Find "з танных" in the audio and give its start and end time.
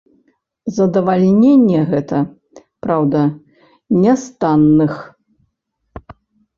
4.25-4.93